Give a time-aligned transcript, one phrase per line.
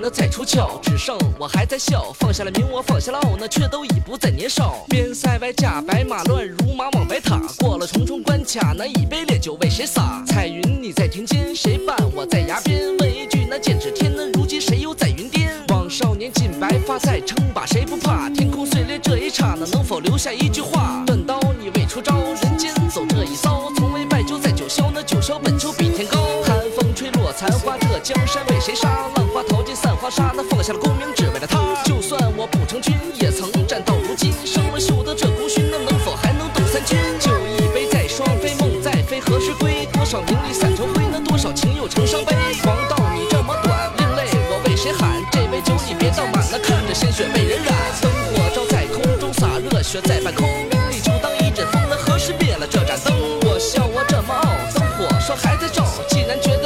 [0.00, 2.12] 那再出鞘，只剩我还在笑。
[2.18, 4.84] 放下了名，我放下了傲，那却都已不再年少。
[4.88, 7.40] 边塞外驾白马，乱如马往白塔。
[7.58, 10.22] 过了重重关卡，那一杯烈酒为谁洒？
[10.26, 12.96] 彩云你在庭间，谁伴我在崖边？
[12.98, 15.50] 问一句，那剑指天，那如今谁又在云巅？
[15.68, 18.28] 望少年尽白发，再称霸谁不怕？
[18.30, 20.79] 天空碎裂这一刹那，能否留下一句话？
[28.02, 28.88] 江山为谁杀？
[29.16, 31.58] 浪花淘尽散花沙，那放下了功名，只为了他。
[31.84, 34.32] 就算我不成军，也曾战到如今。
[34.44, 36.98] 生了锈的这功勋，那能否还能斗三军？
[37.18, 39.86] 酒一杯再双飞，梦再飞何时归？
[39.92, 42.34] 多少名利散成灰，那多少情又成伤悲。
[42.64, 45.20] 王道你这么短，另类我为谁喊？
[45.30, 47.74] 这杯酒你别倒满了，看着鲜血被人染。
[48.00, 50.48] 灯火照在空中，洒热血在半空。
[50.48, 53.12] 名利就当一阵风，那何时灭了这盏灯？
[53.44, 55.84] 我笑我这么傲，灯火说还在照。
[56.08, 56.56] 既然决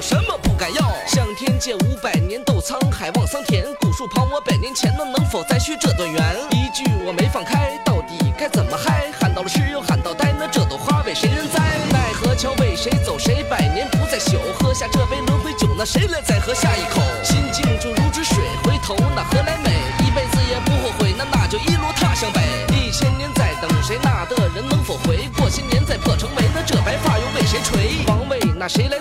[0.00, 0.80] 什么不敢要？
[1.06, 3.64] 向天借五百年，斗沧海望桑田。
[3.80, 6.22] 古树旁我百年前，那能否再续这段缘？
[6.50, 9.10] 一句我没放开，到底该怎么嗨？
[9.20, 11.60] 喊到了诗又喊到呆，那这朵花为谁人栽？
[11.90, 13.18] 奈何桥为谁走？
[13.18, 14.38] 谁百年不再朽？
[14.54, 17.02] 喝下这杯轮回酒，那谁来再喝下一口？
[17.22, 19.70] 心静就如止水，回头那何来美？
[20.06, 22.40] 一辈子也不后悔，那那就一路踏向北。
[22.74, 23.98] 一千年在等谁？
[24.02, 25.28] 那的人能否回？
[25.36, 28.04] 过些年再破城楣，那这白发又为谁垂？
[28.06, 28.98] 王位那谁来？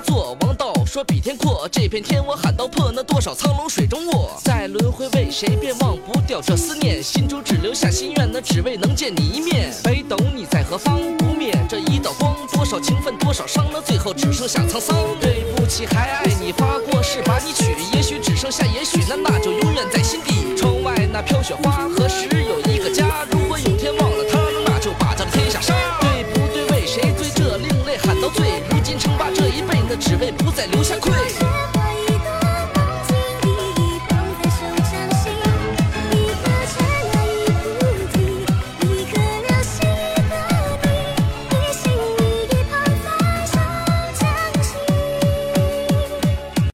[1.03, 4.31] 比天阔，这片天我喊到破，那多少苍龙水中卧。
[4.43, 5.55] 在轮回为谁？
[5.55, 9.73] 便忘不掉这思念，心中只留下心愿，那只为能见你一面。
[9.83, 10.99] 北斗你在何方？
[11.17, 14.95] 不灭这一道光，多少情分多少伤，那最后只剩下沧桑。
[15.19, 19.70] 对不起，还爱你发过誓把你娶，也许只剩下也许，那那就永。